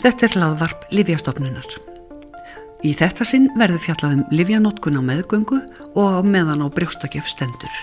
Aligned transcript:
Þetta 0.00 0.24
er 0.24 0.32
hlaðvarp 0.38 0.84
Livjastofnunar. 0.96 1.66
Í 2.88 2.94
þetta 2.96 3.24
sinn 3.28 3.50
verður 3.60 3.82
fjallað 3.84 4.14
um 4.14 4.20
livjanótkun 4.32 4.96
á 4.96 5.02
meðgöngu 5.04 5.58
og 5.92 6.06
á 6.08 6.20
meðan 6.24 6.64
á 6.64 6.72
brjóstakjöf 6.72 7.26
stendur. 7.28 7.74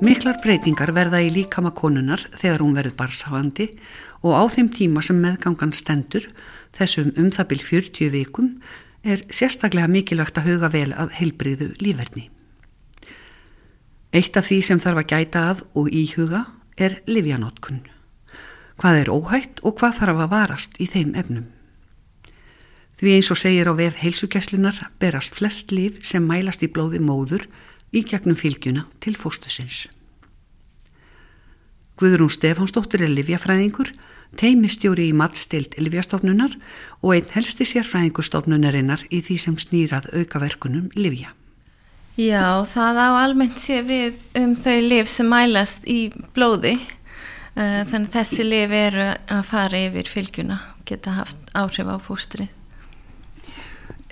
Miklar 0.00 0.40
breytingar 0.40 0.94
verða 0.96 1.20
í 1.20 1.28
líkama 1.28 1.74
konunar 1.76 2.24
þegar 2.32 2.64
hún 2.64 2.72
verður 2.78 2.96
barsáhandi 3.02 3.68
og 4.24 4.32
á 4.32 4.48
þeim 4.48 4.72
tíma 4.72 5.04
sem 5.04 5.20
meðgangan 5.20 5.76
stendur, 5.76 6.30
þessum 6.72 7.12
um 7.20 7.28
það 7.28 7.50
byrj 7.52 7.68
40 7.68 8.16
vikum, 8.16 8.50
er 9.04 9.22
sérstaklega 9.28 9.88
mikilvægt 9.90 10.38
að 10.40 10.48
huga 10.48 10.70
vel 10.72 10.90
að 10.96 11.12
heilbriðu 11.18 11.72
lífverðni. 11.82 12.28
Eitt 14.14 14.36
af 14.38 14.46
því 14.48 14.60
sem 14.62 14.80
þarf 14.80 15.02
að 15.02 15.10
gæta 15.10 15.42
að 15.50 15.64
og 15.74 15.90
íhuga 15.90 16.44
er 16.80 17.00
livjanótkun. 17.10 17.82
Hvað 18.80 19.00
er 19.00 19.10
óhætt 19.12 19.60
og 19.62 19.76
hvað 19.78 19.98
þarf 20.00 20.22
að 20.24 20.32
varast 20.32 20.78
í 20.82 20.86
þeim 20.90 21.12
efnum? 21.18 21.50
Því 22.98 23.16
eins 23.16 23.30
og 23.34 23.40
segir 23.40 23.68
á 23.70 23.74
vef 23.74 23.98
heilsugjæslunar 24.00 24.78
berast 25.02 25.34
flest 25.36 25.74
líf 25.74 25.98
sem 26.06 26.24
mælast 26.26 26.62
í 26.62 26.70
blóði 26.70 27.02
móður 27.02 27.48
í 27.92 28.04
gegnum 28.06 28.38
fylgjuna 28.38 28.86
til 29.02 29.16
fóstusins. 29.18 29.88
Guðrún 32.00 32.32
Stefánsdóttir 32.32 33.04
er 33.06 33.12
livjafræðingur, 33.14 33.92
teimistjóri 34.34 35.10
í 35.12 35.14
matstild 35.14 35.76
livjastofnunar 35.78 36.56
og 37.02 37.14
einn 37.14 37.30
helsti 37.36 37.66
sérfræðingur 37.70 38.26
stofnunarinnar 38.26 39.04
í 39.14 39.20
því 39.22 39.36
sem 39.44 39.58
snýrað 39.60 40.10
aukaverkunum 40.10 40.90
livja. 40.98 41.30
Já, 42.18 42.62
það 42.70 42.98
á 42.98 43.08
almennt 43.22 43.62
sé 43.62 43.80
við 43.86 44.18
um 44.38 44.56
þau 44.58 44.76
liv 44.82 45.08
sem 45.10 45.30
mælast 45.30 45.86
í 45.90 46.10
blóði, 46.34 46.76
þannig 47.54 48.10
að 48.10 48.12
þessi 48.18 48.46
liv 48.46 48.74
eru 48.74 49.08
að 49.14 49.46
fara 49.46 49.86
yfir 49.88 50.10
fylgjuna, 50.10 50.58
geta 50.86 51.14
haft 51.20 51.38
áhrif 51.54 51.90
á 51.90 51.98
fóstrið. 52.02 52.50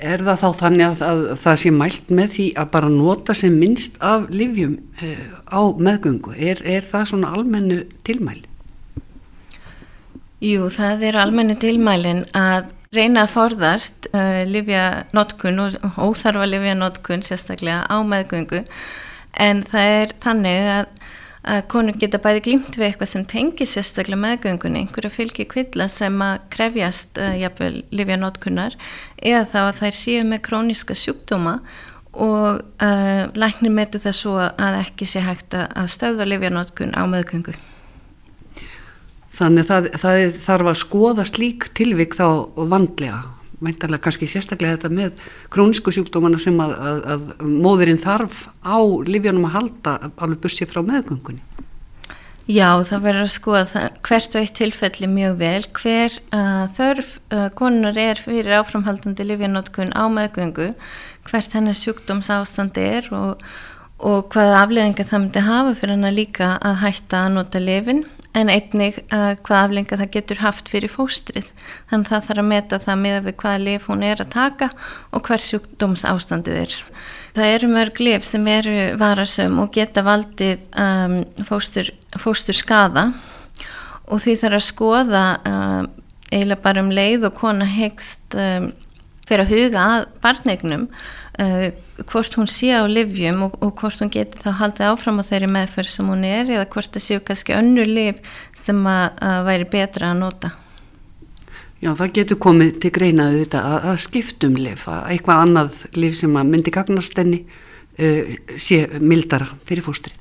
Er 0.03 0.23
það 0.27 0.41
þá 0.41 0.49
þannig 0.59 0.85
að, 0.89 1.03
að 1.07 1.21
það 1.39 1.59
sé 1.63 1.73
mælt 1.77 2.09
með 2.11 2.33
því 2.37 2.47
að 2.59 2.71
bara 2.75 2.89
nota 2.91 3.37
sem 3.39 3.55
minnst 3.55 4.01
af 4.03 4.25
livjum 4.35 4.75
uh, 4.99 5.27
á 5.47 5.61
meðgöngu? 5.79 6.35
Er, 6.35 6.63
er 6.67 6.87
það 6.87 7.13
svona 7.13 7.31
almennu 7.37 7.83
tilmæli? 8.07 8.49
Jú, 10.43 10.67
það 10.75 11.07
er 11.07 11.21
almennu 11.23 11.55
tilmælin 11.63 12.25
að 12.35 12.73
reyna 12.93 13.25
að 13.25 13.35
forðast 13.37 14.11
uh, 14.11 14.43
livjanotkun 14.49 15.63
og 15.69 15.79
óþarfa 15.97 16.49
livjanotkun 16.51 17.23
sérstaklega 17.25 17.87
á 17.87 17.97
meðgöngu 18.03 18.65
en 19.41 19.63
það 19.65 19.95
er 20.03 20.17
þannig 20.21 20.71
að 20.81 20.91
að 21.43 21.63
konur 21.73 21.97
geta 21.99 22.21
bæði 22.23 22.43
glimt 22.47 22.77
við 22.79 22.87
eitthvað 22.89 23.11
sem 23.11 23.25
tengir 23.27 23.67
sérstaklega 23.67 24.21
meðgöngunni, 24.23 24.85
einhverja 24.85 25.11
fylgi 25.11 25.47
kvilla 25.51 25.89
sem 25.91 26.21
að 26.23 26.45
krefjast 26.55 27.19
uh, 27.19 27.33
jafnvel 27.41 27.83
livjanótkunnar 27.91 28.77
eða 29.19 29.43
þá 29.51 29.59
að 29.65 29.81
þær 29.81 29.99
séu 29.99 30.29
með 30.29 30.45
króniska 30.47 30.97
sjúkdóma 30.99 31.59
og 32.13 32.63
uh, 32.63 33.25
læknir 33.35 33.75
metu 33.75 33.99
það 34.03 34.17
svo 34.21 34.39
að 34.39 34.79
ekki 34.85 35.09
sé 35.09 35.25
hægt 35.25 35.57
að 35.59 35.91
stöðva 35.91 36.29
livjanótkun 36.29 36.95
á 36.95 37.03
meðgöngu. 37.11 37.57
Þannig 39.33 39.67
það, 39.67 39.87
það 39.99 40.25
þarf 40.45 40.71
að 40.75 40.83
skoða 40.83 41.25
slík 41.27 41.71
tilvik 41.75 42.15
þá 42.19 42.27
vandlega, 42.69 43.23
meintalega 43.65 44.03
kannski 44.07 44.29
sérstaklega 44.31 44.77
þetta 44.77 44.93
með 44.93 45.25
krónisku 45.53 45.95
sjúkdómana 45.95 46.41
sem 46.43 46.59
að, 46.63 46.75
að, 46.77 47.01
að 47.15 47.49
móðurinn 47.63 48.03
þarf 48.03 48.47
á 48.63 48.79
livjanum 49.09 49.49
að 49.49 49.57
halda 49.57 49.97
alveg 50.17 50.45
bussi 50.45 50.69
frá 50.69 50.83
meðgöngunni. 50.87 51.43
Já, 52.51 52.75
það 52.83 53.05
verður 53.05 53.23
að 53.23 53.31
skoða 53.31 53.67
það, 53.71 53.85
hvert 54.09 54.35
og 54.35 54.41
eitt 54.41 54.57
tilfelli 54.59 55.09
mjög 55.09 55.37
vel, 55.39 55.67
hver 55.79 56.17
uh, 56.35 56.65
þörf 56.75 57.13
uh, 57.31 57.45
konunar 57.55 58.01
er 58.03 58.19
fyrir 58.19 58.57
áframhaldandi 58.59 59.27
livjanótkun 59.29 59.93
á 59.95 60.11
meðgöngu, 60.11 60.73
hvert 61.29 61.55
hennar 61.55 61.79
sjúkdómsástand 61.79 62.81
er 62.83 63.07
og, 63.15 63.45
og 64.03 64.27
hvaða 64.35 64.65
afleðingar 64.65 65.07
það 65.07 65.23
myndi 65.23 65.45
hafa 65.47 65.77
fyrir 65.79 65.95
hennar 65.95 66.17
líka 66.17 66.51
að 66.59 66.81
hætta 66.83 67.23
að 67.29 67.39
nota 67.39 67.63
lifin 67.63 68.03
en 68.39 68.49
einnig 68.49 68.99
uh, 69.13 69.35
hvað 69.45 69.59
aflenga 69.67 69.99
það 70.01 70.13
getur 70.15 70.41
haft 70.43 70.71
fyrir 70.73 70.93
fóstrið. 70.93 71.51
Þannig 71.91 72.07
að 72.07 72.13
það 72.13 72.29
þarf 72.29 72.43
að 72.43 72.49
meta 72.53 72.79
það 72.83 73.03
með 73.03 73.19
við 73.27 73.37
hvaða 73.43 73.65
lif 73.67 73.89
hún 73.91 74.05
er 74.09 74.23
að 74.25 74.31
taka 74.33 74.69
og 75.13 75.27
hver 75.29 75.45
sjúkdóms 75.45 76.07
ástandið 76.09 76.61
er. 76.63 76.77
Það 77.37 77.55
eru 77.57 77.73
mörg 77.73 78.01
lif 78.05 78.29
sem 78.29 78.49
eru 78.53 78.77
varasum 79.01 79.61
og 79.63 79.73
geta 79.77 80.05
valdið 80.05 80.65
um, 80.81 81.19
fóstur, 81.49 81.93
fóstur 82.21 82.57
skada 82.57 83.11
og 84.09 84.21
því 84.21 84.39
þarf 84.41 84.59
að 84.59 84.67
skoða 84.69 85.27
uh, 85.49 85.83
eiginlega 86.33 86.65
bara 86.65 86.85
um 86.85 86.93
leið 86.93 87.29
og 87.29 87.37
kona 87.37 87.69
hegst 87.69 88.37
um, 88.37 88.73
fyrir 89.29 89.45
að 89.45 89.53
huga 89.55 89.85
að 89.97 90.07
barnegnum 90.25 90.89
uh, 91.41 91.69
hvort 92.09 92.37
hún 92.39 92.49
sé 92.51 92.73
á 92.75 92.83
livjum 92.89 93.45
og, 93.47 93.59
og 93.65 93.75
hvort 93.81 94.03
hún 94.03 94.13
geti 94.13 94.41
þá 94.43 94.51
haldið 94.61 94.89
áfram 94.91 95.21
á 95.23 95.29
þeirri 95.29 95.51
meðferð 95.55 95.93
sem 95.95 96.11
hún 96.13 96.25
er 96.29 96.51
eða 96.51 96.69
hvort 96.73 96.93
það 96.93 97.07
séu 97.07 97.23
kannski 97.25 97.57
önnu 97.57 97.87
liv 97.89 98.21
sem 98.59 98.81
að, 98.87 99.07
að 99.23 99.45
væri 99.49 99.69
betra 99.77 100.13
að 100.13 100.23
nota. 100.25 100.53
Já, 101.83 101.91
það 101.99 102.17
getur 102.19 102.39
komið 102.39 102.73
til 102.83 102.93
greinaðu 102.95 103.43
þetta 103.43 103.61
að, 103.67 103.79
að 103.91 104.01
skiptum 104.05 104.59
liv, 104.59 104.83
að 104.87 105.07
eitthvað 105.15 105.45
annað 105.47 105.85
liv 105.99 106.19
sem 106.19 106.37
að 106.39 106.51
myndi 106.53 106.75
gagnast 106.75 107.19
enni 107.19 107.41
uh, 107.43 108.35
sé 108.57 108.85
mildara 109.03 109.49
fyrir 109.67 109.87
fóstrið. 109.87 110.19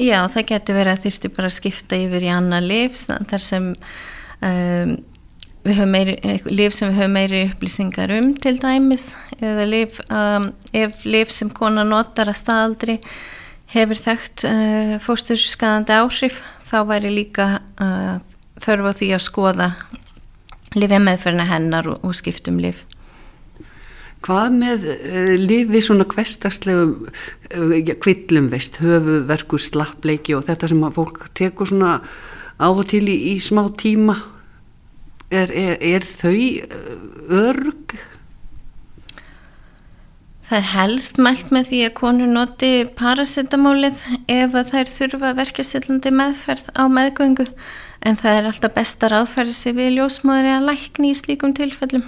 Já, 0.00 0.24
það 0.32 0.46
getur 0.48 0.76
verið 0.78 0.94
að 0.94 1.02
þurfti 1.04 1.30
bara 1.36 1.48
að 1.50 1.56
skipta 1.58 1.96
yfir 2.00 2.24
í 2.24 2.32
annað 2.32 2.68
liv 2.70 2.94
þar 2.96 3.42
sem 3.44 3.66
um, 3.76 4.94
við 5.64 5.76
höfum 5.76 5.92
meiri, 5.92 6.14
lif 6.48 6.74
sem 6.74 6.88
við 6.88 7.02
höfum 7.02 7.16
meiri 7.18 7.42
upplýsingar 7.50 8.12
um 8.16 8.32
til 8.40 8.56
dæmis 8.60 9.10
eða 9.40 9.66
lif, 9.68 10.00
um, 10.08 10.50
ef 10.72 11.04
lif 11.04 11.32
sem 11.34 11.50
kona 11.52 11.84
notar 11.84 12.30
að 12.32 12.40
staðaldri 12.40 12.96
hefur 13.74 14.00
þekkt 14.00 14.46
uh, 14.48 14.94
fósturskaðandi 15.04 15.98
áhrif 16.00 16.40
þá 16.70 16.78
væri 16.88 17.12
líka 17.12 17.50
uh, 17.82 18.16
þörfa 18.60 18.94
því 18.96 19.10
að 19.16 19.26
skoða 19.26 19.68
lifja 20.78 21.02
meðferna 21.02 21.46
hennar 21.50 21.90
og, 21.92 22.00
og 22.06 22.16
skiptum 22.16 22.62
lif 22.62 22.86
Hvað 24.24 24.56
með 24.56 24.82
uh, 24.88 25.36
lifi 25.40 25.84
svona 25.84 26.08
kvestastlegu 26.08 27.10
kvillum 28.00 28.50
veist, 28.52 28.80
höfuverkur, 28.80 29.60
slappleiki 29.60 30.36
og 30.36 30.44
þetta 30.48 30.72
sem 30.72 30.84
að 30.88 30.96
fólk 30.96 31.24
tekur 31.36 31.68
svona 31.68 31.98
á 32.60 32.68
og 32.68 32.86
til 32.88 33.06
í, 33.08 33.16
í 33.32 33.40
smá 33.40 33.66
tíma 33.80 34.16
er, 35.30 35.50
er, 35.50 35.76
er 35.80 36.06
þau 36.06 36.34
uh, 36.36 36.94
örg? 37.40 37.96
Það 40.50 40.58
er 40.58 40.70
helst 40.72 41.20
mælt 41.22 41.52
með 41.54 41.68
því 41.70 41.80
að 41.86 41.92
konu 42.00 42.26
noti 42.26 42.70
paracetamólið 42.98 44.00
ef 44.26 44.56
að 44.58 44.72
þær 44.72 44.88
þurfa 44.90 45.34
verkefstillandi 45.38 46.10
meðferð 46.10 46.72
á 46.74 46.84
meðgöngu 46.90 47.46
en 48.02 48.18
það 48.18 48.38
er 48.38 48.48
alltaf 48.50 48.74
besta 48.74 49.10
ráðferði 49.12 49.54
sig 49.54 49.76
við 49.76 49.92
ljósmáður 49.98 50.48
eða 50.50 50.64
lækni 50.72 51.12
í 51.12 51.20
slíkum 51.20 51.54
tilfellum. 51.54 52.02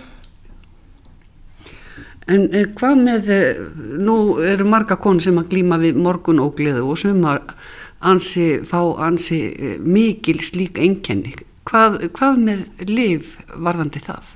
En 2.30 2.46
hvað 2.78 2.98
með, 3.02 3.30
eh, 3.34 3.62
nú 3.98 4.16
eru 4.46 4.66
marga 4.66 4.96
konu 4.96 5.20
sem 5.20 5.38
að 5.38 5.48
glýma 5.54 5.78
við 5.78 5.98
morgunógliðu 6.02 6.84
og 6.86 6.98
sem 6.98 7.22
að 7.22 7.54
ansi, 8.00 8.60
fá 8.66 8.80
ansi 9.06 9.40
eh, 9.54 9.78
mikil 9.78 10.38
slík 10.42 10.78
einkenni. 10.78 11.34
Hvað, 11.68 11.98
hvað 12.16 12.38
með 12.42 12.86
liv 12.90 13.34
varðandi 13.54 14.02
það? 14.02 14.30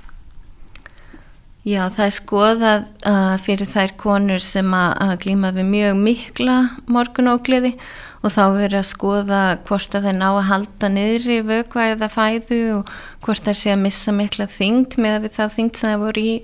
Já, 1.67 1.81
það 1.91 2.05
er 2.05 2.13
skoðað 2.15 2.83
uh, 3.09 3.33
fyrir 3.43 3.67
þær 3.67 3.93
konur 3.99 4.43
sem 4.45 4.69
að, 4.71 4.91
að 5.03 5.15
glýma 5.25 5.49
við 5.51 5.65
mjög 5.67 5.97
mikla 5.99 6.55
morgunógliði 6.87 7.73
og 8.21 8.31
þá 8.31 8.43
verður 8.55 8.77
að 8.79 8.87
skoða 8.87 9.41
hvort 9.67 9.97
að 9.97 10.07
þeir 10.07 10.15
ná 10.21 10.27
að 10.29 10.45
halda 10.47 10.89
niður 10.93 11.25
í 11.35 11.39
vögvæða 11.49 12.09
fæðu 12.13 12.61
og 12.77 12.93
hvort 13.25 13.43
það 13.49 13.59
sé 13.59 13.73
að 13.73 13.83
missa 13.83 14.13
mikla 14.15 14.47
þyngd 14.53 14.95
með 15.03 15.17
að 15.17 15.25
við 15.25 15.35
þá 15.35 15.43
þyngd 15.57 15.81
sem 15.81 15.91
það 15.91 16.05
voru 16.05 16.23
í 16.23 16.37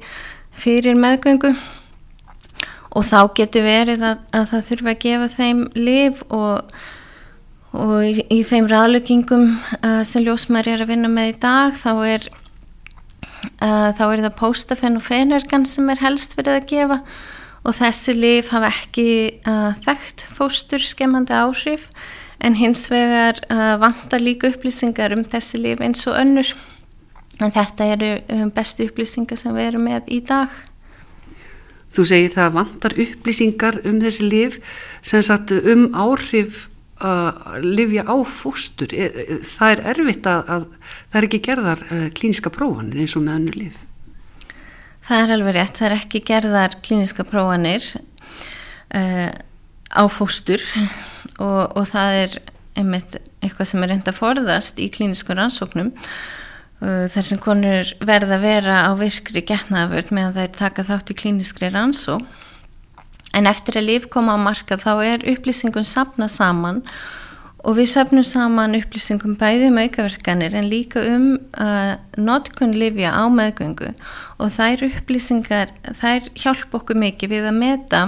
fyrir 0.65 0.99
meðgöngu 1.05 1.53
og 2.93 3.07
þá 3.07 3.19
getur 3.39 3.65
verið 3.65 4.03
að, 4.09 4.27
að 4.35 4.51
það 4.51 4.67
þurfa 4.71 4.91
að 4.91 5.01
gefa 5.07 5.31
þeim 5.37 5.63
liv 5.79 6.25
og 6.35 6.75
og 7.73 8.05
í, 8.05 8.13
í 8.29 8.41
þeim 8.45 8.67
ráðlökingum 8.69 9.45
uh, 9.81 10.01
sem 10.05 10.23
ljósmæri 10.25 10.75
er 10.75 10.83
að 10.85 10.93
vinna 10.93 11.09
með 11.11 11.31
í 11.31 11.37
dag 11.41 11.77
þá 11.77 11.91
er 12.05 12.27
uh, 13.63 13.89
þá 13.97 14.03
er 14.07 14.25
það 14.27 14.35
póstafen 14.39 14.99
og 14.99 15.05
fenergan 15.05 15.65
sem 15.69 15.89
er 15.89 16.03
helst 16.03 16.37
verið 16.37 16.59
að 16.59 16.67
gefa. 16.73 16.99
Og 17.63 17.77
þessi 17.77 18.13
lif 18.17 18.51
hafa 18.51 18.69
ekki 18.69 19.07
uh, 19.47 19.71
þekkt 19.85 20.25
fóstur 20.35 20.83
skemmandi 20.83 21.33
áhrif 21.33 21.87
en 22.43 22.57
hins 22.59 22.89
vegar 22.91 23.37
vantar 23.79 24.19
líka 24.19 24.49
upplýsingar 24.51 25.13
um 25.15 25.21
þessi 25.23 25.61
lif 25.63 25.79
eins 25.79 26.01
og 26.11 26.17
önnur. 26.19 26.49
En 27.39 27.53
þetta 27.55 27.87
eru 27.95 28.09
um, 28.35 28.49
bestu 28.51 28.89
upplýsingar 28.89 29.39
sem 29.39 29.55
við 29.55 29.69
erum 29.69 29.87
með 29.87 30.11
í 30.11 30.19
dag. 30.27 30.51
Þú 31.93 32.05
segir 32.09 32.35
það 32.35 32.57
vantar 32.57 32.97
upplýsingar 32.99 33.79
um 33.87 34.01
þessi 34.03 34.27
lif 34.27 34.59
sem 35.05 35.23
sagt 35.23 35.55
um 35.55 35.87
áhrif 35.95 36.65
að 37.01 37.63
lifja 37.65 38.05
á 38.05 38.15
fóstur. 38.27 38.93
E, 38.93 39.07
e, 39.09 39.39
það 39.47 39.73
er 39.73 39.81
erfitt 39.93 40.29
að, 40.29 40.43
að 40.55 40.67
það 41.09 41.17
er 41.19 41.27
ekki 41.29 41.41
gerðar 41.47 41.83
e, 41.89 42.03
klíniska 42.19 42.53
prófanir 42.53 43.01
eins 43.03 43.17
og 43.17 43.25
með 43.25 43.39
önnu 43.39 43.55
lif. 43.57 43.81
Það 45.03 45.23
er 45.23 45.33
alveg 45.35 45.57
rétt, 45.57 45.79
það 45.79 45.89
er 45.89 45.97
ekki 45.97 46.21
gerðar 46.23 46.77
klíniska 46.85 47.25
prófanir 47.27 47.87
uh, 48.95 49.31
á 49.91 50.03
fóstur 50.07 50.63
og, 51.43 51.75
og 51.75 51.89
það 51.89 52.19
er 52.21 52.37
einmitt 52.79 53.17
eitthvað 53.43 53.69
sem 53.69 53.83
er 53.83 53.91
reynda 53.91 54.13
forðast 54.15 54.79
í 54.79 54.87
klínisku 54.93 55.35
rannsóknum 55.35 55.91
uh, 55.91 57.09
þar 57.11 57.27
sem 57.27 57.41
konur 57.41 57.91
verða 57.99 58.39
að 58.39 58.45
vera 58.47 58.77
á 58.87 58.91
virkri 58.99 59.43
getnaðavörð 59.43 60.15
meðan 60.15 60.37
það 60.37 60.47
er 60.47 60.55
taka 60.61 60.87
þátt 60.87 61.11
í 61.11 61.19
klíniskri 61.19 61.73
rannsók 61.73 62.23
en 63.33 63.49
eftir 63.49 63.79
að 63.79 63.89
líf 63.89 64.07
koma 64.13 64.37
á 64.37 64.39
marka 64.39 64.77
þá 64.79 64.93
er 65.03 65.27
upplýsingum 65.33 65.85
sapna 65.87 66.29
saman 66.31 66.81
og 67.63 67.77
við 67.77 67.89
sapnum 67.93 68.25
saman 68.27 68.75
upplýsingum 68.77 69.37
bæði 69.39 69.69
um 69.71 69.79
aukaverkanir 69.79 70.55
en 70.59 70.67
líka 70.71 71.03
um 71.13 71.29
uh, 71.55 71.95
notkun 72.19 72.75
livja 72.75 73.13
á 73.15 73.23
meðgöngu 73.31 73.93
og 74.37 74.53
þær 74.57 74.85
upplýsingar 74.89 75.71
þær 76.01 76.29
hjálp 76.35 76.75
okkur 76.79 76.99
mikið 77.05 77.37
við 77.37 77.49
að 77.49 77.59
meta 77.61 78.03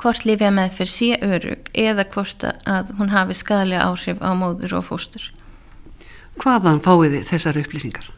hvort 0.00 0.24
lifja 0.26 0.50
meðferð 0.54 0.92
sé 0.92 1.12
örug 1.22 1.70
eða 1.76 2.08
hvort 2.14 2.48
að 2.48 2.94
hún 2.98 3.12
hafi 3.12 3.36
skadalega 3.38 3.86
áhrif 3.90 4.24
á 4.24 4.30
móður 4.36 4.78
og 4.80 4.88
fóstur. 4.88 5.30
Hvaðan 6.40 6.82
fáið 6.82 7.20
þessar 7.28 7.60
upplýsingar? 7.60 8.13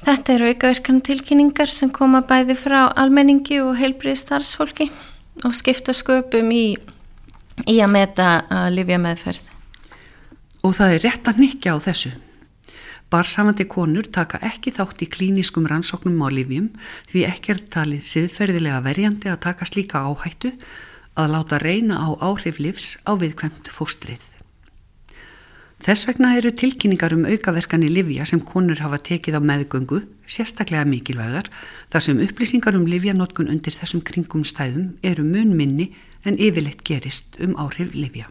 Þetta 0.00 0.32
eru 0.32 0.48
aukaverkan 0.54 1.02
tilkynningar 1.04 1.68
sem 1.68 1.90
koma 1.92 2.22
bæði 2.24 2.56
frá 2.56 2.86
almenningi 2.98 3.58
og 3.60 3.74
heilbriði 3.76 4.16
starfsfólki 4.16 4.86
og 5.44 5.52
skipta 5.56 5.92
sköpum 5.96 6.48
í, 6.56 6.64
í 7.68 7.76
að 7.84 7.92
meta 7.92 8.30
að 8.48 8.70
lifja 8.78 8.98
meðferð. 9.02 9.50
Og 10.64 10.74
það 10.76 10.94
er 10.96 11.04
rétt 11.04 11.28
að 11.28 11.42
nikja 11.44 11.76
á 11.76 11.78
þessu. 11.84 12.14
Barsamandi 13.10 13.66
konur 13.68 14.06
taka 14.06 14.38
ekki 14.46 14.72
þátt 14.76 15.04
í 15.04 15.10
klíniskum 15.10 15.66
rannsóknum 15.68 16.20
á 16.22 16.28
livjum 16.32 16.70
því 17.10 17.26
ekki 17.26 17.56
er 17.56 17.62
talið 17.74 18.06
siðferðilega 18.06 18.80
verjandi 18.86 19.32
að 19.32 19.42
taka 19.48 19.68
slíka 19.68 20.04
áhættu 20.06 20.54
að 21.18 21.32
láta 21.34 21.58
reyna 21.60 22.00
á 22.00 22.08
áhrif 22.22 22.62
livs 22.62 22.94
á 23.04 23.18
viðkvæmt 23.18 23.68
fóstrið. 23.68 24.29
Þess 25.80 26.04
vegna 26.04 26.34
eru 26.36 26.50
tilkynningar 26.52 27.14
um 27.16 27.22
aukaverkan 27.24 27.84
í 27.86 27.88
livja 27.88 28.26
sem 28.28 28.42
konur 28.44 28.82
hafa 28.84 28.98
tekið 29.00 29.38
á 29.38 29.42
meðgöngu 29.48 30.02
sérstaklega 30.28 30.84
mikilvægar 30.84 31.46
þar 31.92 32.04
sem 32.04 32.20
upplýsingar 32.20 32.76
um 32.76 32.84
livjanótkun 32.84 33.48
undir 33.48 33.72
þessum 33.72 34.02
kringum 34.04 34.44
stæðum 34.44 34.90
eru 35.00 35.24
mun 35.24 35.54
minni 35.56 35.86
en 36.28 36.36
yfirleitt 36.36 36.84
gerist 36.84 37.40
um 37.40 37.56
áhrif 37.56 37.94
livja. 37.96 38.28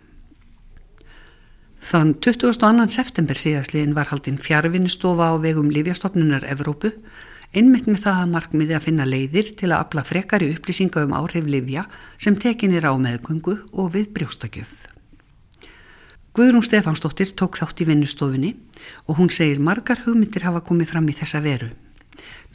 Þann 1.90 2.13
22. 2.22 2.86
september 2.94 3.42
síðastliðin 3.42 3.98
var 3.98 4.12
haldinn 4.12 4.38
fjárvinnistofa 4.38 5.31
á 5.34 5.36
vegum 5.42 5.72
Lífjastofnunar 5.74 6.46
Evrópu, 6.46 6.94
einmitt 7.56 7.90
með 7.90 8.04
það 8.04 8.22
að 8.28 8.31
markmiði 8.36 8.78
að 8.78 8.86
finna 8.92 9.10
leiðir 9.10 9.56
til 9.57 9.72
að 9.72 9.80
afla 9.88 10.06
frekari 10.06 10.51
upplýsinga 10.54 11.07
um 11.07 11.18
áhrif 11.18 11.50
Lífja 11.50 11.88
sem 12.22 12.38
tekinir 12.38 12.86
á 12.86 12.94
meðgöngu 12.94 13.57
og 13.74 13.94
við 13.98 14.13
brjóstakjöf. 14.13 14.99
Guðrún 16.39 16.63
Stefansdóttir 16.63 17.33
tók 17.36 17.57
þátt 17.59 17.81
í 17.83 17.86
vinnustofinni 17.89 18.53
og 19.12 19.18
hún 19.19 19.27
segir 19.27 19.57
margar 19.59 20.00
hugmyndir 20.06 20.45
hafa 20.47 20.62
komið 20.63 20.88
fram 20.94 21.07
í 21.12 21.15
þessa 21.18 21.41
veru. 21.44 21.68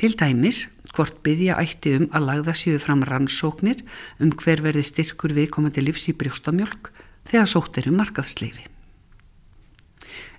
Til 0.01 0.15
dæmis, 0.17 0.63
hvort 0.97 1.19
byggja 1.21 1.59
ætti 1.61 1.91
um 1.99 2.07
að 2.17 2.25
lagða 2.31 2.55
síðu 2.57 2.79
fram 2.81 3.03
rannsóknir 3.05 3.83
um 4.25 4.31
hver 4.41 4.63
verði 4.65 4.87
styrkur 4.89 5.35
viðkomandi 5.37 5.85
livs 5.85 6.09
í 6.09 6.15
brjóstamjölk 6.17 6.89
þegar 7.29 7.51
sótt 7.53 7.77
eru 7.83 7.93
markaðsleifi. 7.93 8.65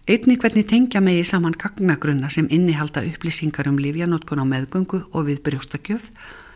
Einni 0.09 0.39
hvernig 0.42 0.65
tengja 0.71 1.03
megi 1.06 1.27
saman 1.30 1.53
gagnagrunna 1.53 2.31
sem 2.33 2.47
innihalda 2.50 3.03
upplýsingar 3.06 3.69
um 3.69 3.77
lífjanótkun 3.77 4.42
á 4.42 4.45
meðgöngu 4.50 5.03
og 5.12 5.27
við 5.30 5.44
brjóstakjöf 5.45 6.07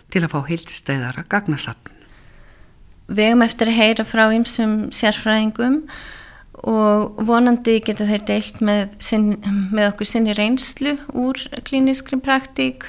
til 0.09 0.23
að 0.23 0.33
fá 0.33 0.41
heilstæðara 0.47 1.27
gagnasapn. 1.29 1.93
Við 3.13 3.29
hefum 3.29 3.45
eftir 3.45 3.69
að 3.69 3.77
heyra 3.77 4.07
frá 4.09 4.23
ymsum 4.33 4.73
sérfræðingum 4.89 5.83
og 6.67 7.19
vonandi 7.27 7.79
geta 7.85 8.07
þeir 8.09 8.23
deilt 8.27 8.61
með, 8.65 8.95
sinn, 9.03 9.33
með 9.71 9.93
okkur 9.93 10.09
sinni 10.09 10.35
reynslu 10.35 10.97
úr 11.15 11.39
klíniskri 11.67 12.19
praktík 12.23 12.87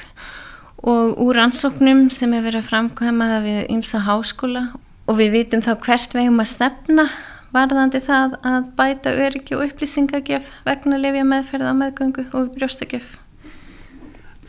og 0.80 1.18
úr 1.20 1.38
ansóknum 1.44 2.08
sem 2.14 2.32
er 2.34 2.46
verið 2.46 2.64
að 2.64 2.70
framkvæma 2.70 3.28
við 3.44 3.60
ymsa 3.70 4.02
háskóla 4.06 4.70
og 5.06 5.18
við 5.18 5.36
vitum 5.36 5.62
þá 5.62 5.74
hvert 5.84 6.16
við 6.16 6.26
hefum 6.26 6.42
að 6.42 6.50
stefna 6.54 7.06
varðandi 7.54 8.00
það 8.04 8.36
að 8.46 8.68
bæta 8.78 9.14
öryggi 9.26 9.56
og 9.56 9.64
upplýsingagjöf 9.68 10.50
vegna 10.66 11.00
lefja 11.02 11.26
meðferð 11.26 11.70
á 11.70 11.74
meðgöngu 11.74 12.26
og 12.38 12.52
brjóstakjöf. 12.54 13.18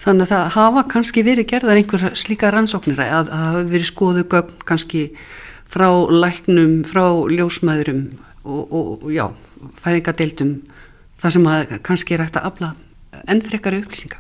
Þannig 0.02 0.26
að 0.26 0.34
það 0.34 0.52
hafa 0.56 0.84
kannski 0.90 1.24
verið 1.26 1.50
gerðar 1.52 1.78
einhver 1.78 2.06
slíka 2.18 2.50
rannsóknir 2.54 3.02
að 3.06 3.30
það 3.30 3.46
hafi 3.46 3.66
verið 3.74 3.90
skoðu 3.90 4.26
gögn 4.30 4.64
kannski 4.66 5.04
frá 5.72 5.90
læknum, 6.10 6.82
frá 6.90 7.06
ljósmaðurum 7.30 8.06
og, 8.44 8.74
og, 8.74 9.08
já, 9.14 9.28
fæðingadeildum 9.84 10.58
þar 11.22 11.36
sem 11.36 11.48
að 11.52 11.78
kannski 11.86 12.16
er 12.16 12.26
hægt 12.26 12.40
að 12.40 12.50
afla 12.50 12.74
ennfrekari 13.30 13.82
upplýsinga. 13.84 14.20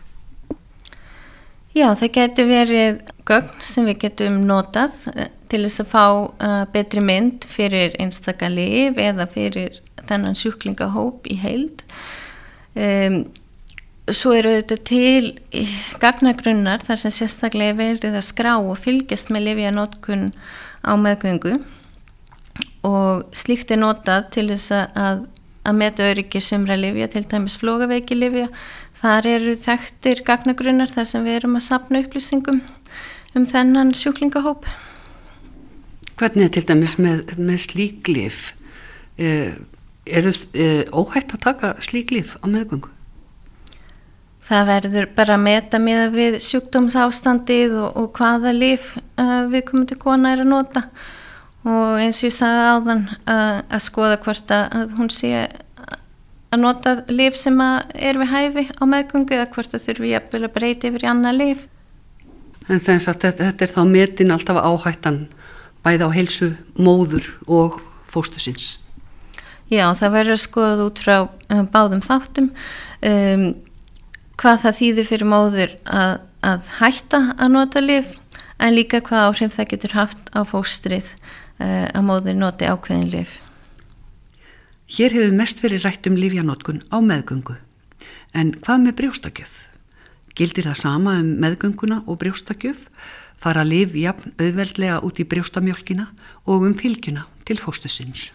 Já, 1.71 1.87
það 1.95 2.09
getur 2.17 2.49
verið 2.49 2.97
gögn 3.27 3.61
sem 3.63 3.85
við 3.87 4.01
getum 4.03 4.41
notað 4.43 5.05
eh, 5.15 5.29
til 5.51 5.61
þess 5.63 5.83
að 5.83 5.91
fá 5.91 6.05
uh, 6.07 6.63
betri 6.71 7.03
mynd 7.03 7.45
fyrir 7.47 7.95
einstakar 7.99 8.51
liv 8.51 8.99
eða 8.99 9.27
fyrir 9.31 9.79
þennan 10.07 10.35
sjúklingahóp 10.35 11.27
í 11.31 11.37
heild. 11.39 11.83
Um, 12.75 13.23
svo 14.11 14.33
eru 14.35 14.53
þetta 14.57 14.77
til 14.87 15.31
gagnagrunnar 16.01 16.83
þar 16.83 17.01
sem 17.03 17.15
sérstaklega 17.15 17.77
verið 17.79 18.19
að 18.19 18.27
skrá 18.27 18.53
og 18.59 18.79
fylgjast 18.79 19.31
með 19.31 19.49
lifianótkun 19.49 20.31
á 20.83 20.93
meðgöngu 20.99 21.57
og 22.87 23.27
slíkt 23.37 23.71
er 23.71 23.81
notað 23.81 24.29
til 24.35 24.47
þess 24.49 24.71
að, 24.73 25.25
að 25.67 25.77
meta 25.77 26.07
öryggi 26.09 26.41
sumra 26.41 26.77
livja, 26.79 27.09
til 27.11 27.25
dæmis 27.29 27.59
flógaveiki 27.61 28.17
livja 28.17 28.47
Þar 29.01 29.25
eru 29.31 29.55
þekktir 29.57 30.19
gagnagrunnar 30.27 30.91
þar 30.93 31.07
sem 31.09 31.23
við 31.25 31.39
erum 31.39 31.57
að 31.57 31.65
sapna 31.65 32.03
upplýsingum 32.03 32.59
um 33.33 33.45
þennan 33.49 33.95
sjúklingahóp. 33.97 34.67
Hvernig 36.21 36.45
er 36.45 36.51
til 36.53 36.65
dæmis 36.69 36.99
með, 37.01 37.31
með 37.41 37.63
slíklif? 37.63 38.41
Er, 39.17 39.55
er, 40.05 40.27
er 40.53 40.91
óhætt 40.93 41.33
að 41.33 41.45
taka 41.47 41.71
slíklif 41.81 42.35
á 42.37 42.45
meðgöngu? 42.45 42.91
Það 44.45 44.69
verður 44.69 45.09
bara 45.17 45.37
að 45.39 45.45
meta 45.47 45.81
með 45.81 46.03
við 46.13 46.37
sjúkdómsástandið 46.45 47.73
og, 47.81 47.89
og 47.97 48.13
hvaða 48.19 48.53
lif 48.53 48.91
uh, 49.17 49.49
við 49.49 49.65
komum 49.71 49.89
til 49.89 49.97
kona 50.01 50.35
er 50.35 50.45
að 50.45 50.51
nota 50.51 50.85
og 50.85 51.01
eins 51.61 52.21
og 52.23 52.29
ég 52.29 52.33
sagði 52.33 52.69
áðan 52.73 53.03
uh, 53.29 53.59
að 53.69 53.83
skoða 53.85 54.21
hvort 54.23 54.53
að 54.55 54.95
hún 54.97 55.11
sé 55.13 55.33
að 56.51 56.59
nota 56.59 56.95
lif 57.07 57.37
sem 57.39 57.59
er 57.61 58.17
við 58.19 58.31
hæfi 58.31 58.65
á 58.75 58.83
meðgöngu 58.89 59.37
eða 59.37 59.49
hvort 59.53 59.71
það 59.71 59.85
þurfi 59.85 60.15
að 60.17 60.47
breyta 60.55 60.89
yfir 60.89 61.05
í 61.05 61.11
annað 61.11 61.37
lif. 61.37 61.67
En 62.67 62.81
þess 62.81 63.07
að 63.07 63.21
þetta, 63.23 63.45
þetta 63.47 63.65
er 63.65 63.73
þá 63.75 63.81
metin 63.89 64.33
alltaf 64.35 64.59
áhættan 64.59 65.21
bæða 65.85 66.09
á 66.09 66.15
heilsu, 66.15 66.51
móður 66.77 67.29
og 67.47 67.79
fóstusins. 68.09 68.77
Já, 69.71 69.85
það 69.95 70.15
verður 70.17 70.41
skoðað 70.41 70.83
út 70.89 71.01
frá 71.01 71.15
um, 71.23 71.67
báðum 71.71 72.03
þáttum 72.03 72.49
um, 73.07 73.45
hvað 74.41 74.65
það 74.65 74.79
þýðir 74.81 75.07
fyrir 75.07 75.29
móður 75.31 75.77
að, 75.87 76.17
að 76.43 76.73
hætta 76.81 77.21
að 77.37 77.53
nota 77.55 77.83
lif 77.85 78.17
en 78.61 78.75
líka 78.75 78.99
hvað 79.05 79.29
áhrif 79.29 79.55
það 79.55 79.69
getur 79.71 79.95
haft 79.95 80.33
á 80.35 80.41
fóstrið 80.45 81.07
að 81.61 82.05
móður 82.07 82.37
noti 82.37 82.67
ákveðin 82.69 83.11
lif. 83.13 83.39
Hér 84.91 85.13
hefur 85.15 85.35
mest 85.37 85.61
verið 85.63 85.85
rætt 85.85 86.07
um 86.09 86.17
lífjanótkun 86.19 86.81
á 86.91 86.97
meðgöngu. 86.99 87.55
En 88.35 88.53
hvað 88.59 88.85
með 88.85 88.97
brjóstakjöf? 88.99 89.53
Gildir 90.35 90.67
það 90.67 90.79
sama 90.81 91.15
um 91.21 91.29
meðgönguna 91.39 92.01
og 92.07 92.19
brjóstakjöf? 92.19 92.85
Fara 93.41 93.63
liv 93.65 93.95
jafn 93.97 94.35
auðveldlega 94.37 94.99
út 95.05 95.19
í 95.19 95.25
brjóstamjölkina 95.27 96.09
og 96.45 96.67
um 96.67 96.75
fylgjuna 96.77 97.25
til 97.47 97.57
fóstusins? 97.59 98.29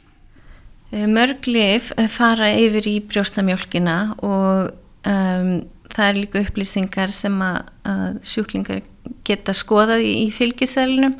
Eh, 0.92 1.06
mörg 1.06 1.46
liv 1.50 1.92
fara 2.12 2.50
yfir 2.56 2.88
í 2.88 2.96
brjóstamjölkina 3.04 3.98
og 4.24 4.72
um, 5.06 5.52
það 5.92 6.08
er 6.08 6.20
líka 6.20 6.42
upplýsingar 6.42 7.12
sem 7.14 7.36
að, 7.42 7.72
að 7.86 8.20
sjúklingar 8.32 8.82
geta 9.26 9.54
skoðað 9.56 10.04
í, 10.06 10.26
fylgiselnum 10.34 11.16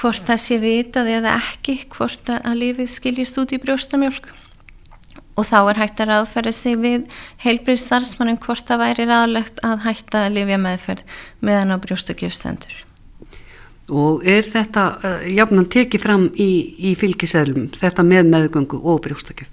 hvort 0.00 0.26
það 0.28 0.42
sé 0.42 0.58
vitað 0.62 1.12
eða 1.18 1.36
ekki 1.40 1.78
hvort 1.94 2.32
að 2.36 2.58
lifið 2.62 2.90
skiljast 2.92 3.40
út 3.42 3.54
í 3.56 3.60
brjóstamjölk 3.62 4.32
og 5.36 5.44
þá 5.44 5.56
er 5.60 5.80
hægt 5.82 6.00
að 6.00 6.10
ráðferða 6.12 6.52
sig 6.56 6.76
við 6.80 7.16
heilbrið 7.44 7.80
starfsmannum 7.82 8.40
hvort 8.44 8.66
það 8.68 8.82
væri 8.84 9.08
ráðlegt 9.10 9.60
að 9.66 9.84
hætta 9.84 10.24
að 10.24 10.38
lifja 10.38 10.60
meðferð 10.62 11.18
meðan 11.44 11.76
á 11.76 11.82
brjóstakjöfstendur. 11.84 12.78
Og 13.86 14.24
er 14.26 14.42
þetta 14.42 14.86
uh, 14.96 15.26
jafnan 15.30 15.68
tekið 15.70 16.02
fram 16.02 16.24
í, 16.32 16.50
í 16.90 16.96
fylgiseðlum, 16.98 17.68
þetta 17.76 18.02
með 18.06 18.32
meðgöngu 18.32 18.80
og 18.82 19.04
brjóstakjöf? 19.04 19.52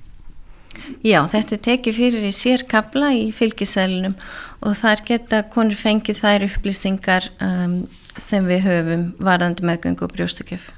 Já, 1.04 1.20
þetta 1.32 1.60
tekið 1.68 1.98
fyrir 1.98 2.26
í 2.28 2.32
sérkabla 2.36 3.12
í 3.16 3.28
fylgiseðlunum 3.36 4.16
og 4.64 4.78
þar 4.80 5.04
geta 5.08 5.44
konur 5.52 5.80
fengið 5.80 6.22
þær 6.22 6.48
upplýsingar 6.48 7.30
um, 7.44 7.84
sem 8.20 8.48
við 8.48 8.66
höfum 8.68 9.06
varðandi 9.24 9.66
meðgöngu 9.68 10.08
og 10.08 10.16
brjóstakjöf. 10.16 10.72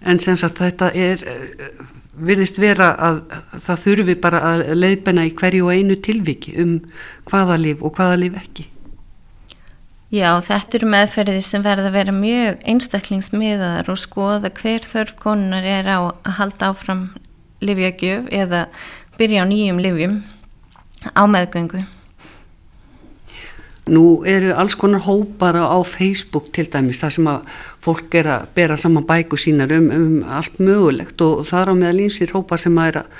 En 0.00 0.20
sem 0.22 0.36
sagt 0.40 0.60
þetta 0.62 0.90
er, 0.96 1.22
uh, 1.28 1.86
virðist 2.16 2.60
vera 2.60 2.92
að 2.96 3.22
það 3.56 3.84
þurfi 3.84 4.18
bara 4.24 4.42
að 4.54 4.66
leiðbenna 4.78 5.28
í 5.28 5.32
hverju 5.36 5.70
einu 5.72 5.96
tilviki 6.00 6.56
um 6.60 6.76
hvaða 7.28 7.60
líf 7.60 7.84
og 7.84 7.96
hvaða 7.96 8.20
líf 8.24 8.38
ekki? 8.40 8.68
Já, 10.10 10.40
þetta 10.42 10.80
eru 10.80 10.86
meðferðir 10.90 11.44
sem 11.46 11.62
verða 11.62 11.86
að 11.86 11.96
vera 12.00 12.12
mjög 12.14 12.64
einstaklingsmiðar 12.72 13.92
og 13.92 13.98
skoða 14.00 14.50
hver 14.58 14.82
þörf 14.82 15.14
konunar 15.22 15.62
er 15.62 15.86
á 15.86 15.98
að 16.10 16.32
halda 16.40 16.72
áfram 16.72 17.04
livjagjöf 17.60 18.28
eða 18.32 18.66
byrja 19.18 19.44
á 19.44 19.46
nýjum 19.48 19.80
livjum 19.80 20.20
á 21.12 21.24
meðgöngu. 21.28 21.84
Nú 23.90 24.22
eru 24.28 24.52
alls 24.54 24.76
konar 24.78 25.02
hópar 25.02 25.56
á 25.56 25.80
Facebook 25.82 26.52
til 26.54 26.68
dæmis 26.70 27.00
þar 27.02 27.14
sem 27.14 27.28
að 27.30 27.54
fólk 27.82 28.14
er 28.20 28.28
að 28.36 28.48
bera 28.54 28.76
saman 28.78 29.06
bæku 29.08 29.38
sínar 29.40 29.72
um, 29.74 29.88
um 29.90 30.18
allt 30.28 30.60
mögulegt 30.60 31.20
og 31.26 31.46
það 31.48 31.62
er 31.62 31.72
á 31.72 31.74
meðal 31.80 32.02
einsir 32.04 32.34
hópar 32.36 32.62
sem 32.62 32.78
að 32.78 32.92
er 32.92 33.00
að 33.00 33.16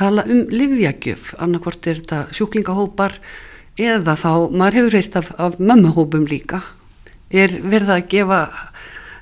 tala 0.00 0.24
um 0.28 0.42
livjagjöf, 0.50 1.34
annarkvort 1.38 1.86
er 1.86 2.00
þetta 2.00 2.20
sjúklingahópar, 2.36 3.16
eða 3.80 4.16
þá, 4.16 4.32
maður 4.52 4.78
hefur 4.78 4.96
reyrt 4.96 5.18
af, 5.20 5.32
af 5.40 5.58
mömmuhópum 5.60 6.28
líka. 6.28 6.62
Er 7.30 7.52
verða 7.62 7.98
að 8.00 8.08
gefa 8.12 8.40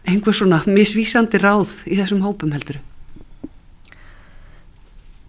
einhver 0.08 0.34
svona 0.34 0.62
misvísandi 0.66 1.40
ráð 1.42 1.74
í 1.86 1.98
þessum 1.98 2.22
hópum 2.24 2.54
heldur 2.56 2.80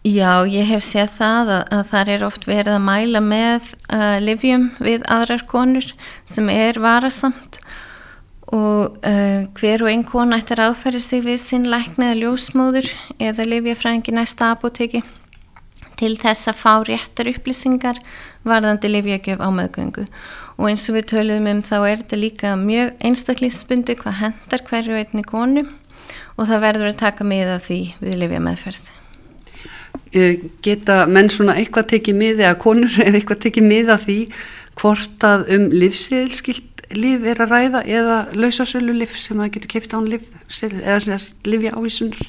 Já, 0.10 0.48
ég 0.48 0.66
hef 0.66 0.82
séð 0.86 1.12
það 1.20 1.50
að, 1.54 1.63
að 1.75 1.82
það 1.89 2.10
er 2.13 2.24
oft 2.25 2.46
verið 2.48 2.75
að 2.78 2.86
mæla 2.88 3.20
með 3.22 3.66
uh, 3.92 4.18
livjum 4.24 4.70
við 4.82 5.04
aðrar 5.12 5.44
konur 5.50 5.86
sem 6.25 6.50
er 6.50 6.80
varasamt 6.82 7.60
og 8.50 8.96
uh, 9.06 9.46
hver 9.60 9.84
og 9.84 9.92
einn 9.92 10.06
kona 10.08 10.39
ættir 10.39 10.62
aðferði 10.63 11.01
sig 11.04 11.22
við 11.28 11.42
sinn 11.44 11.68
læknið 11.70 12.24
ljósmóður 12.24 12.88
eða 13.22 13.46
livjafræðingi 13.51 14.16
næsta 14.16 14.54
apoteki 14.56 15.04
til 16.00 16.16
þess 16.18 16.50
að 16.50 16.62
fá 16.63 16.74
réttar 16.88 17.30
upplýsingar 17.30 18.00
varðandi 18.48 18.89
livjögjöf 18.89 19.44
á 19.44 19.50
meðgöngu 19.54 20.08
og 20.56 20.70
eins 20.72 20.88
og 20.89 20.98
við 20.98 21.10
töluðum 21.12 21.51
um 21.51 21.66
þá 21.66 21.75
er 21.82 22.00
þetta 22.01 22.22
líka 22.24 22.56
mjög 22.62 22.96
einstaklingsbundi 23.12 24.00
hvað 24.00 24.22
hendar 24.24 24.66
hverju 24.72 25.04
einni 25.04 25.28
konu 25.28 25.68
og 26.39 26.48
það 26.48 26.66
verður 26.66 26.94
að 26.94 27.04
taka 27.04 27.28
miða 27.28 27.60
því 27.62 27.82
við 28.00 28.18
livja 28.24 28.42
meðferð. 28.48 28.89
Eh, 30.10 30.39
geta 30.65 31.03
menn 31.05 31.27
svona 31.29 31.53
eitthvað 31.60 31.91
tekið 31.91 32.15
miði 32.17 32.46
að 32.50 32.55
konur 32.63 32.96
eða 33.05 33.19
eitthvað 33.19 33.43
tekið 33.46 33.67
miða 33.69 33.98
því 34.01 34.17
hvort 34.79 35.25
að 35.27 35.51
um 35.53 35.67
livsiðilskilt 35.69 36.65
liv 36.98 37.27
er 37.29 37.43
að 37.43 37.51
ræða 37.53 37.84
eða 37.86 38.15
lausasölu 38.34 38.96
liv 38.98 39.13
sem 39.13 39.38
það 39.38 39.51
getur 39.53 39.72
keift 39.75 39.93
án 39.93 40.08
liv 40.10 40.25
eða 40.65 41.19
livja 41.46 41.75
ávísunar? 41.77 42.24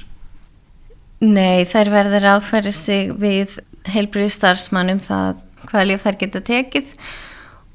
Nei, 1.24 1.64
þær 1.68 1.92
verður 1.94 2.28
áfæri 2.34 2.72
sig 2.76 3.14
við 3.16 3.56
heilbriði 3.88 4.34
starfsmannum 4.36 5.00
það 5.00 5.40
hvaða 5.70 5.88
lif 5.88 6.04
þær 6.04 6.20
geta 6.20 6.44
tekið 6.44 6.92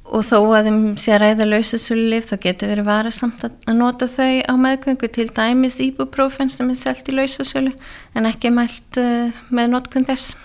og 0.05 0.25
þó 0.25 0.37
að 0.53 0.67
þeim 0.67 0.81
sé 1.01 1.13
að 1.15 1.21
ræða 1.23 1.47
lausasölulif 1.49 2.27
þá 2.29 2.35
getur 2.43 2.71
verið 2.71 2.89
varasamt 2.89 3.45
að 3.47 3.71
nota 3.77 4.07
þau 4.09 4.43
á 4.45 4.53
meðgöngu 4.61 5.09
til 5.09 5.27
dæmis 5.33 5.79
íbúprófen 5.81 6.51
sem 6.53 6.69
er 6.69 6.77
selgt 6.79 7.09
í 7.09 7.15
lausasölu 7.15 7.73
en 8.13 8.29
ekki 8.29 8.51
mælt 8.53 8.99
uh, 9.01 9.33
með 9.49 9.71
notkun 9.73 10.05
þess. 10.05 10.35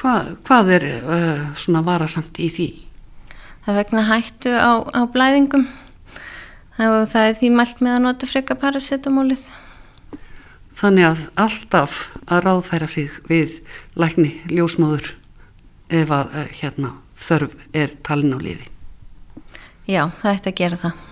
Hva, 0.00 0.34
hvað 0.46 0.72
er 0.78 0.88
uh, 0.98 1.44
svona 1.58 1.84
varasamt 1.86 2.40
í 2.42 2.50
því? 2.50 2.68
Það 3.64 3.78
vegna 3.80 4.06
hættu 4.10 4.52
á, 4.58 4.72
á 4.82 5.00
blæðingum 5.08 5.68
og 6.74 7.04
það 7.12 7.28
er 7.28 7.36
því 7.38 7.52
mælt 7.54 7.84
með 7.84 7.96
að 7.96 8.02
nota 8.08 8.28
freka 8.28 8.56
paracetamólið. 8.58 9.44
Þannig 10.74 11.06
að 11.06 11.20
alltaf 11.38 11.98
að 12.26 12.42
ráðfæra 12.48 12.88
sig 12.90 13.14
við 13.30 13.60
lækni 13.94 14.32
ljósmóður 14.50 15.12
ef 15.94 16.10
að 16.10 16.34
eh, 16.40 16.48
hérna, 16.58 16.96
þörf 17.16 17.56
er 17.72 17.96
talin 18.02 18.36
á 18.36 18.38
lifi. 18.42 18.70
Já, 19.84 20.08
það 20.20 20.30
ætti 20.36 20.50
að 20.50 20.60
gera 20.62 20.80
það. 20.80 21.02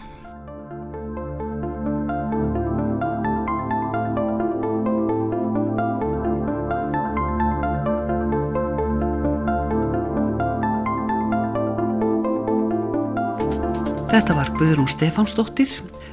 Þetta 14.13 14.35
var 14.37 14.51
Guðrún 14.59 14.89
Stefánsdóttir, 14.93 15.71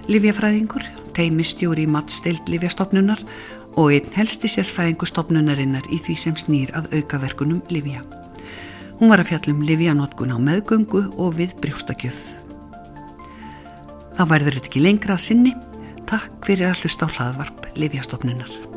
livjafræðingur, 0.08 0.86
teimistjóri 1.18 1.84
í 1.84 1.90
matstild 1.92 2.48
livjastofnunar 2.48 3.20
og 3.76 3.92
einn 3.92 4.08
helsti 4.16 4.48
sérfræðingustofnunarinnar 4.56 5.92
í 5.92 6.00
því 6.06 6.16
sem 6.24 6.40
snýr 6.40 6.72
að 6.80 6.88
aukaverkunum 6.96 7.60
livja. 7.68 8.00
Hún 9.00 9.08
var 9.14 9.22
að 9.24 9.30
fjallum 9.32 9.62
livjanótkun 9.64 10.34
á 10.36 10.38
meðgöngu 10.44 11.06
og 11.16 11.38
við 11.40 11.56
brjóstakjöf. 11.64 12.18
Þá 14.20 14.24
værður 14.28 14.60
þetta 14.60 14.72
ekki 14.74 14.84
lengra 14.84 15.16
að 15.16 15.24
sinni. 15.24 15.54
Takk 16.10 16.44
fyrir 16.44 16.74
að 16.74 16.84
hlusta 16.84 17.08
á 17.08 17.14
hlaðvarp 17.16 17.70
livjastofnunar. 17.80 18.69